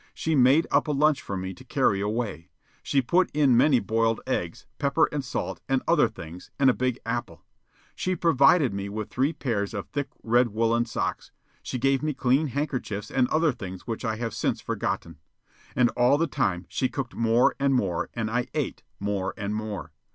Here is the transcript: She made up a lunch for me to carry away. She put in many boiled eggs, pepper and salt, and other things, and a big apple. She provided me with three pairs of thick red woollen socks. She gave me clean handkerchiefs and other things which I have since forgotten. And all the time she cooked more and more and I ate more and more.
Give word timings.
She 0.15 0.33
made 0.33 0.65
up 0.71 0.87
a 0.87 0.91
lunch 0.93 1.21
for 1.21 1.37
me 1.37 1.53
to 1.53 1.63
carry 1.63 2.01
away. 2.01 2.49
She 2.81 3.03
put 3.03 3.29
in 3.35 3.55
many 3.55 3.79
boiled 3.79 4.19
eggs, 4.25 4.65
pepper 4.79 5.07
and 5.11 5.23
salt, 5.23 5.61
and 5.69 5.83
other 5.87 6.07
things, 6.07 6.49
and 6.57 6.71
a 6.71 6.73
big 6.73 6.97
apple. 7.05 7.43
She 7.95 8.15
provided 8.15 8.73
me 8.73 8.89
with 8.89 9.11
three 9.11 9.31
pairs 9.31 9.75
of 9.75 9.85
thick 9.89 10.09
red 10.23 10.47
woollen 10.49 10.85
socks. 10.85 11.29
She 11.61 11.77
gave 11.77 12.01
me 12.01 12.15
clean 12.15 12.47
handkerchiefs 12.47 13.11
and 13.11 13.27
other 13.27 13.51
things 13.51 13.85
which 13.85 14.03
I 14.03 14.15
have 14.15 14.33
since 14.33 14.59
forgotten. 14.59 15.19
And 15.75 15.89
all 15.91 16.17
the 16.17 16.25
time 16.25 16.65
she 16.67 16.89
cooked 16.89 17.13
more 17.13 17.55
and 17.59 17.75
more 17.75 18.09
and 18.15 18.31
I 18.31 18.47
ate 18.55 18.81
more 18.99 19.35
and 19.37 19.53
more. 19.53 19.91